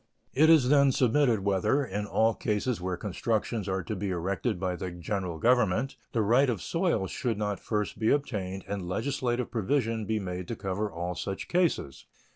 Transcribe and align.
It 0.33 0.49
is, 0.49 0.69
then, 0.69 0.91
submitted 0.91 1.41
whether, 1.41 1.85
in 1.85 2.07
all 2.07 2.33
cases 2.33 2.81
where 2.81 2.97
constructions 2.97 3.69
are 3.69 3.83
to 3.83 3.95
be 3.95 4.09
erected 4.09 4.59
by 4.59 4.75
the 4.75 4.89
General 4.89 5.37
Government, 5.37 5.95
the 6.11 6.23
right 6.23 6.49
of 6.49 6.59
soil 6.59 7.05
should 7.05 7.37
not 7.37 7.59
first 7.59 7.99
be 7.99 8.09
obtained 8.09 8.65
and 8.67 8.89
legislative 8.89 9.51
provision 9.51 10.05
be 10.05 10.19
made 10.19 10.47
to 10.47 10.55
cover 10.55 10.91
all 10.91 11.13
such 11.13 11.47
cases. 11.47 12.07